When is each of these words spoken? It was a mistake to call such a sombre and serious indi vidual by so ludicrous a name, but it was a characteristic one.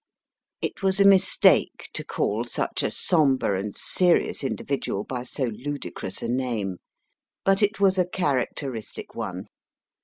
It 0.63 0.81
was 0.81 0.99
a 0.99 1.05
mistake 1.05 1.91
to 1.93 2.03
call 2.03 2.43
such 2.43 2.81
a 2.81 2.89
sombre 2.89 3.59
and 3.59 3.75
serious 3.75 4.43
indi 4.43 4.63
vidual 4.63 5.07
by 5.07 5.21
so 5.21 5.43
ludicrous 5.43 6.23
a 6.23 6.27
name, 6.27 6.77
but 7.45 7.61
it 7.61 7.79
was 7.79 7.99
a 7.99 8.07
characteristic 8.09 9.13
one. 9.13 9.45